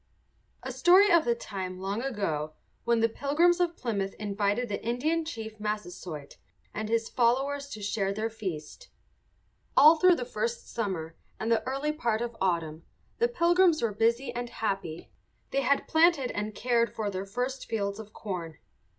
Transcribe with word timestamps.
A 0.63 0.71
story 0.71 1.11
of 1.11 1.25
the 1.25 1.35
time 1.35 1.79
long 1.79 2.01
ago 2.01 2.53
when 2.85 3.01
the 3.01 3.07
Pilgrims 3.07 3.59
of 3.59 3.77
Plymouth 3.77 4.15
invited 4.15 4.67
the 4.67 4.83
Indian 4.83 5.23
chief 5.23 5.59
Massasoit 5.59 6.37
and 6.73 6.89
his 6.89 7.07
followers 7.07 7.67
to 7.69 7.83
share 7.83 8.11
their 8.11 8.27
feast. 8.31 8.89
All 9.77 9.97
through 9.97 10.15
the 10.15 10.25
first 10.25 10.67
summer 10.73 11.15
and 11.39 11.51
the 11.51 11.61
early 11.67 11.91
part 11.91 12.21
of 12.23 12.35
autumn 12.41 12.83
the 13.19 13.27
Pilgrims 13.27 13.83
were 13.83 13.93
busy 13.93 14.33
and 14.33 14.49
happy. 14.49 15.11
They 15.51 15.61
had 15.61 15.87
planted 15.87 16.31
and 16.31 16.55
cared 16.55 16.95
for 16.95 17.11
their 17.11 17.27
first 17.27 17.69
fields 17.69 17.99
of 17.99 18.11
corn. 18.11 18.57